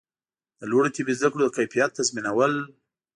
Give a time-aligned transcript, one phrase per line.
[0.59, 2.53] د لوړو طبي زده کړو د کیفیت تضمینول